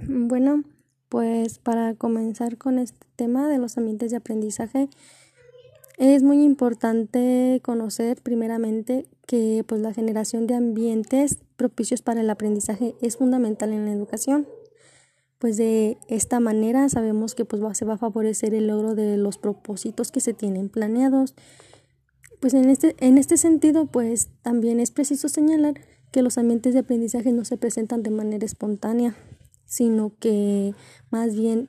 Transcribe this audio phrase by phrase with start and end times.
[0.00, 0.64] Bueno,
[1.08, 4.88] pues para comenzar con este tema de los ambientes de aprendizaje,
[5.96, 12.94] es muy importante conocer primeramente que pues la generación de ambientes propicios para el aprendizaje
[13.00, 14.46] es fundamental en la educación.
[15.38, 19.38] Pues de esta manera sabemos que pues se va a favorecer el logro de los
[19.38, 21.34] propósitos que se tienen planeados.
[22.40, 25.80] Pues en este, en este sentido, pues también es preciso señalar
[26.12, 29.16] que los ambientes de aprendizaje no se presentan de manera espontánea,
[29.66, 30.74] sino que
[31.10, 31.68] más bien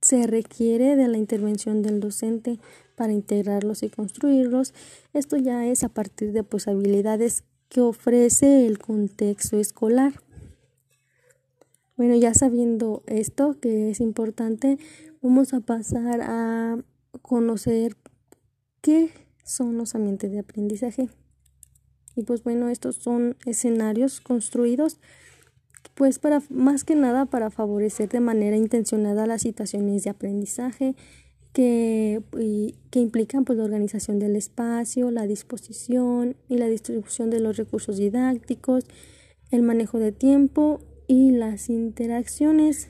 [0.00, 2.58] se requiere de la intervención del docente
[2.94, 4.74] para integrarlos y construirlos.
[5.12, 10.12] Esto ya es a partir de pues, habilidades que ofrece el contexto escolar.
[11.96, 14.78] Bueno, ya sabiendo esto, que es importante,
[15.22, 16.76] vamos a pasar a
[17.22, 17.96] conocer
[18.80, 19.10] qué
[19.44, 21.08] son los ambientes de aprendizaje.
[22.16, 25.00] Y pues bueno, estos son escenarios construidos
[25.94, 30.96] pues para más que nada para favorecer de manera intencionada las situaciones de aprendizaje
[31.52, 32.20] que,
[32.90, 37.96] que implican pues la organización del espacio, la disposición y la distribución de los recursos
[37.96, 38.84] didácticos,
[39.50, 42.88] el manejo de tiempo y las interacciones.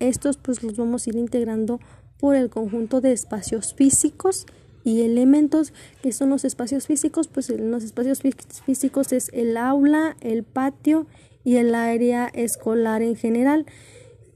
[0.00, 1.78] Estos pues los vamos a ir integrando
[2.18, 4.46] por el conjunto de espacios físicos
[4.84, 8.20] y elementos que son los espacios físicos, pues en los espacios
[8.64, 11.06] físicos es el aula, el patio
[11.48, 13.64] y el área escolar en general.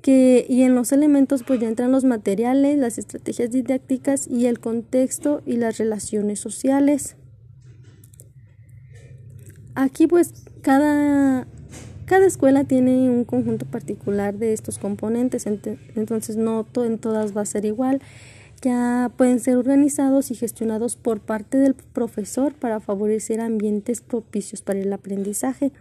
[0.01, 4.61] Que, y en los elementos pues ya entran los materiales, las estrategias didácticas y el
[4.61, 7.17] contexto y las relaciones sociales.
[9.75, 10.33] Aquí pues
[10.63, 11.47] cada,
[12.07, 17.47] cada escuela tiene un conjunto particular de estos componentes, entonces no en todas va a
[17.47, 18.01] ser igual
[18.63, 24.79] ya pueden ser organizados y gestionados por parte del profesor para favorecer ambientes propicios para
[24.79, 25.73] el aprendizaje.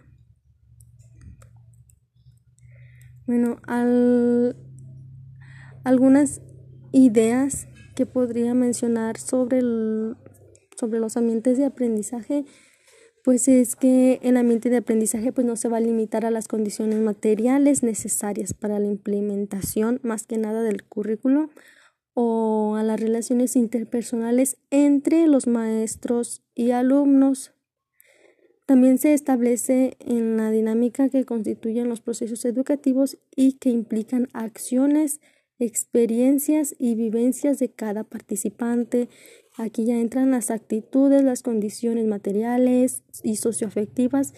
[3.32, 3.62] Bueno,
[5.86, 6.42] algunas
[6.92, 9.62] ideas que podría mencionar sobre,
[10.78, 12.44] sobre los ambientes de aprendizaje,
[13.24, 16.50] pues es que el ambiente de aprendizaje pues no se va a limitar a las
[16.50, 21.52] condiciones materiales necesarias para la implementación más que nada del currículo
[22.14, 27.54] o a las relaciones interpersonales entre los maestros y alumnos.
[28.72, 35.20] También se establece en la dinámica que constituyen los procesos educativos y que implican acciones,
[35.60, 39.10] experiencias y vivencias de cada participante.
[39.58, 44.34] Aquí ya entran las actitudes, las condiciones materiales y socioafectivas,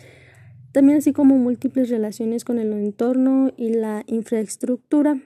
[0.71, 5.21] también así como múltiples relaciones con el entorno y la infraestructura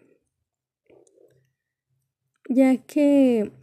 [2.49, 3.53] ya que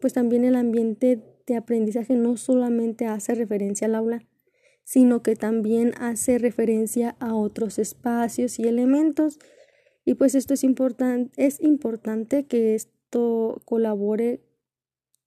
[0.00, 4.24] pues también el ambiente de aprendizaje no solamente hace referencia al aula,
[4.84, 9.38] sino que también hace referencia a otros espacios y elementos.
[10.04, 14.40] Y pues esto es importante, es importante que esto colabore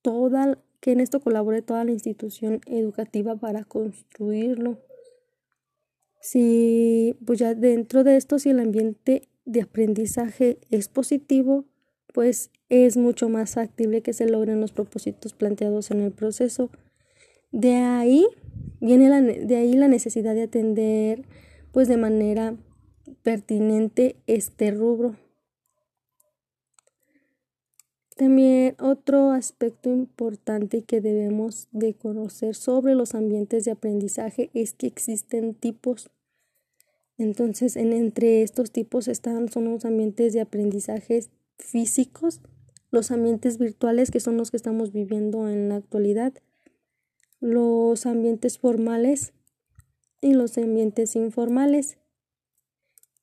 [0.02, 4.78] toda, que en esto colabore toda la institución educativa para construirlo.
[6.22, 11.66] Si, pues ya dentro de esto, si el ambiente de aprendizaje es positivo,
[12.14, 16.70] pues es mucho más factible que se logren los propósitos planteados en el proceso.
[17.52, 18.28] De ahí
[18.80, 21.26] viene la, de ahí la necesidad de atender
[21.72, 22.56] pues de manera
[23.24, 25.16] pertinente este rubro.
[28.16, 34.88] También otro aspecto importante que debemos de conocer sobre los ambientes de aprendizaje es que
[34.88, 36.10] existen tipos.
[37.20, 41.26] Entonces, en, entre estos tipos están son los ambientes de aprendizaje
[41.60, 42.42] físicos,
[42.90, 46.34] los ambientes virtuales que son los que estamos viviendo en la actualidad,
[47.40, 49.34] los ambientes formales
[50.22, 51.98] y los ambientes informales.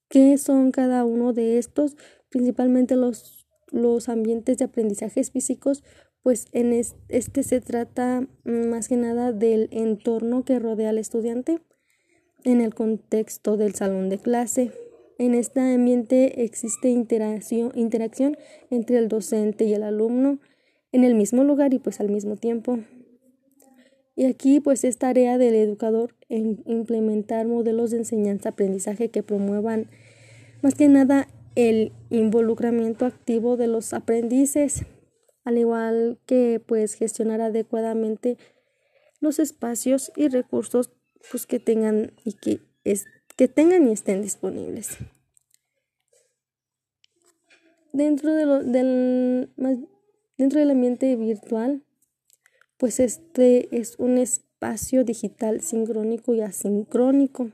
[0.08, 1.96] ¿Qué son cada uno de estos?
[2.28, 5.82] Principalmente los, los ambientes de aprendizajes físicos,
[6.22, 11.60] pues en este se trata más que nada del entorno que rodea al estudiante
[12.44, 14.70] en el contexto del salón de clase,
[15.16, 18.36] en este ambiente existe interacción, interacción
[18.70, 20.40] entre el docente y el alumno
[20.90, 22.80] en el mismo lugar y pues al mismo tiempo.
[24.16, 29.88] Y aquí pues es tarea del educador en implementar modelos de enseñanza-aprendizaje que promuevan
[30.62, 34.86] más que nada el involucramiento activo de los aprendices,
[35.44, 38.38] al igual que pues gestionar adecuadamente
[39.20, 40.90] los espacios y recursos
[41.30, 43.06] pues que tengan y que es,
[43.36, 44.98] que tengan y estén disponibles.
[47.92, 49.50] Dentro, de lo, del,
[50.36, 51.83] dentro del ambiente virtual,
[52.76, 57.50] pues este es un espacio digital sincrónico y asincrónico.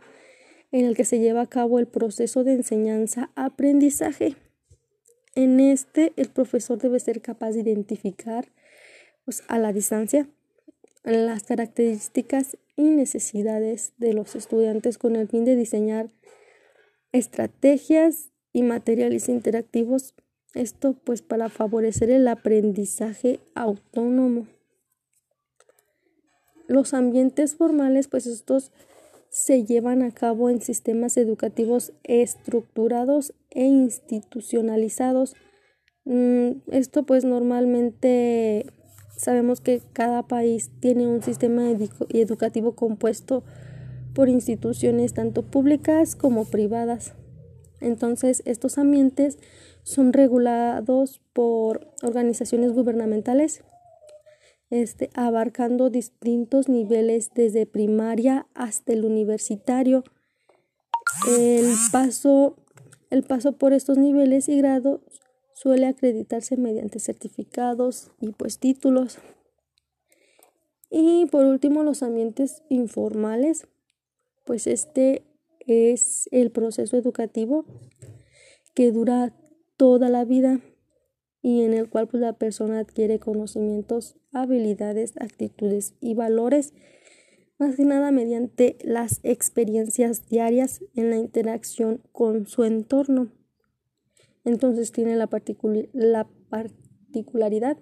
[0.73, 4.37] en el que se lleva a cabo el proceso de enseñanza-aprendizaje.
[5.35, 8.47] En este, el profesor debe ser capaz de identificar
[9.25, 10.29] pues, a la distancia
[11.03, 16.11] las características y necesidades de los estudiantes con el fin de diseñar
[17.13, 20.15] estrategias y materiales interactivos.
[20.55, 24.47] Esto pues para favorecer el aprendizaje autónomo.
[26.71, 28.71] Los ambientes formales pues estos
[29.29, 35.35] se llevan a cabo en sistemas educativos estructurados e institucionalizados.
[36.05, 38.67] Mm, esto pues normalmente
[39.17, 41.69] sabemos que cada país tiene un sistema
[42.11, 43.43] educativo compuesto
[44.15, 47.15] por instituciones tanto públicas como privadas.
[47.81, 49.41] Entonces, estos ambientes
[49.83, 53.65] son regulados por organizaciones gubernamentales,
[54.71, 60.05] este, abarcando distintos niveles desde primaria hasta el universitario.
[61.29, 62.57] El paso,
[63.11, 65.01] el paso por estos niveles y grados
[65.55, 69.19] suele acreditarse mediante certificados y pues títulos.
[70.89, 73.67] Y por último, los ambientes informales,
[74.45, 75.25] pues este
[75.67, 77.65] es el proceso educativo
[78.75, 79.33] que dura
[79.77, 80.61] toda la vida
[81.43, 86.75] y en el cual pues, la persona adquiere conocimientos, habilidades, actitudes y valores,
[87.59, 93.31] más que nada mediante las experiencias diarias en la interacción con su entorno.
[94.45, 95.29] Entonces tiene la,
[95.93, 97.77] la particularidad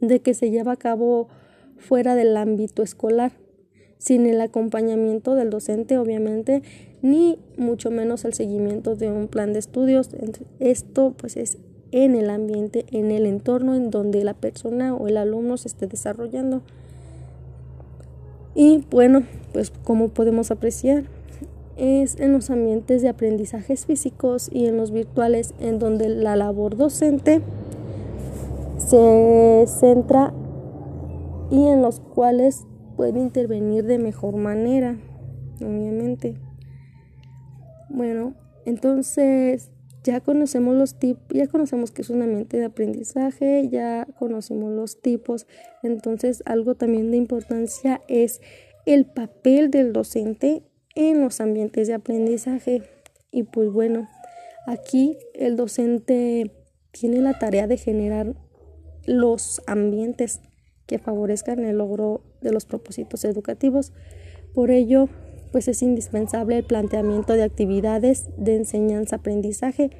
[0.00, 1.28] de que se lleva a cabo
[1.76, 3.32] fuera del ámbito escolar,
[3.98, 6.62] sin el acompañamiento del docente, obviamente,
[7.02, 10.10] ni mucho menos el seguimiento de un plan de estudios.
[10.58, 11.58] Esto pues es
[11.92, 15.86] en el ambiente, en el entorno en donde la persona o el alumno se esté
[15.86, 16.62] desarrollando.
[18.54, 19.22] Y bueno,
[19.52, 21.04] pues como podemos apreciar,
[21.76, 26.76] es en los ambientes de aprendizajes físicos y en los virtuales en donde la labor
[26.76, 27.40] docente
[28.76, 30.34] se centra
[31.50, 32.66] y en los cuales
[32.96, 34.98] puede intervenir de mejor manera,
[35.56, 36.34] obviamente.
[37.88, 38.34] Bueno,
[38.66, 39.70] entonces
[40.02, 45.00] ya conocemos los tipos, ya conocemos que es un ambiente de aprendizaje, ya conocemos los
[45.00, 45.46] tipos,
[45.82, 48.40] entonces algo también de importancia es
[48.86, 50.62] el papel del docente
[50.94, 52.82] en los ambientes de aprendizaje.
[53.30, 54.08] Y pues bueno,
[54.66, 56.50] aquí el docente
[56.92, 58.34] tiene la tarea de generar
[59.06, 60.40] los ambientes
[60.86, 63.92] que favorezcan el logro de los propósitos educativos.
[64.54, 65.08] Por ello,
[65.52, 69.90] pues es indispensable el planteamiento de actividades de enseñanza-aprendizaje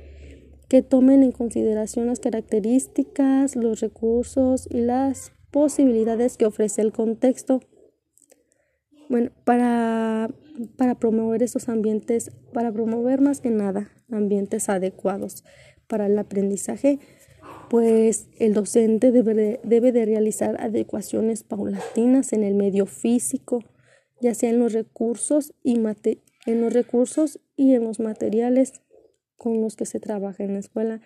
[0.69, 7.61] que tomen en consideración las características, los recursos y las posibilidades que ofrece el contexto.
[9.09, 10.31] Bueno, para,
[10.77, 15.45] para promover esos ambientes, para promover más que nada ambientes adecuados
[15.89, 17.01] para el aprendizaje,
[17.69, 23.65] pues el docente debe de, debe de realizar adecuaciones paulatinas en el medio físico,
[24.21, 25.81] ya sea en los recursos y
[26.47, 28.81] en los recursos y en los materiales
[29.37, 31.01] con los que se trabaja en la escuela.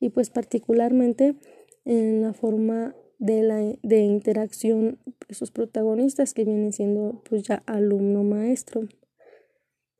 [0.00, 1.36] Y pues particularmente
[1.84, 8.22] en la forma de la de interacción esos protagonistas que vienen siendo pues ya alumno
[8.22, 8.88] maestro.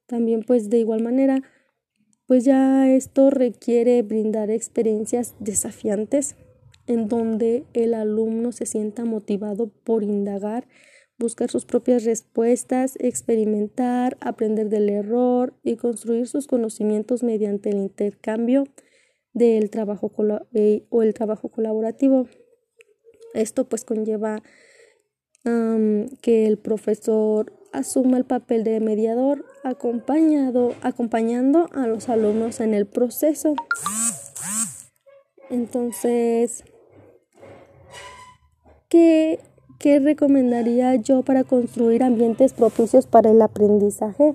[0.07, 1.43] También pues de igual manera
[2.27, 6.37] pues ya esto requiere brindar experiencias desafiantes
[6.87, 10.67] en donde el alumno se sienta motivado por indagar,
[11.19, 18.65] buscar sus propias respuestas, experimentar, aprender del error y construir sus conocimientos mediante el intercambio
[19.33, 20.13] del trabajo
[20.55, 22.27] eh, o el trabajo colaborativo.
[23.35, 24.43] Esto pues conlleva
[26.21, 32.87] que el profesor asuma el papel de mediador acompañado, acompañando a los alumnos en el
[32.87, 33.55] proceso.
[35.49, 36.65] Entonces,
[38.89, 39.41] ¿qué,
[39.79, 44.35] ¿qué recomendaría yo para construir ambientes propicios para el aprendizaje?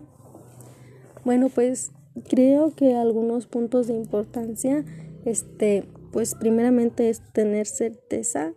[1.26, 1.92] Bueno, pues
[2.30, 4.84] creo que algunos puntos de importancia,
[5.26, 8.54] este, pues primeramente es tener certeza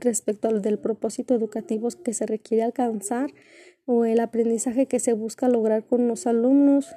[0.00, 3.30] respecto al del propósito educativo que se requiere alcanzar
[3.86, 6.94] o el aprendizaje que se busca lograr con los alumnos.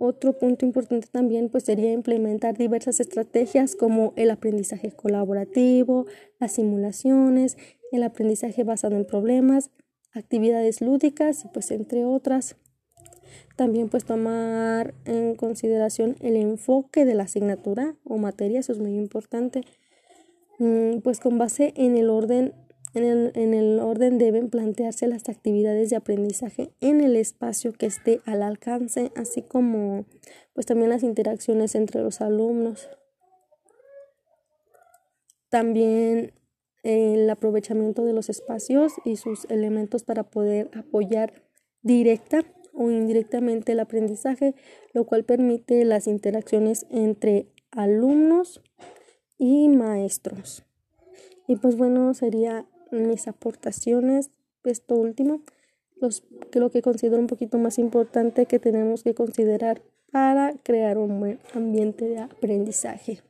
[0.00, 6.06] Otro punto importante también pues sería implementar diversas estrategias como el aprendizaje colaborativo,
[6.38, 7.56] las simulaciones,
[7.92, 9.70] el aprendizaje basado en problemas,
[10.12, 12.56] actividades lúdicas y pues entre otras.
[13.56, 18.96] También pues tomar en consideración el enfoque de la asignatura o materia, eso es muy
[18.96, 19.62] importante
[20.60, 22.52] Mm, pues con base en el orden
[22.92, 27.86] En el, en el, orden deben plantearse las actividades de aprendizaje en el espacio que
[27.86, 30.06] esté al alcance, así como
[30.54, 32.88] pues también las interacciones entre los alumnos.
[35.50, 36.32] También
[36.82, 41.44] el aprovechamiento de los espacios y sus elementos para poder apoyar
[41.82, 44.54] directa o indirectamente el aprendizaje,
[44.92, 48.62] lo cual permite las interacciones entre alumnos
[49.38, 50.64] y maestros.
[51.46, 54.30] Y pues bueno, sería mis aportaciones,
[54.64, 55.42] esto último,
[56.00, 61.20] los, lo que considero un poquito más importante que tenemos que considerar para crear un
[61.20, 63.22] buen ambiente de aprendizaje.